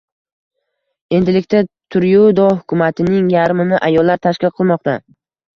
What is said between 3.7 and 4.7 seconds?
ayollar tashkil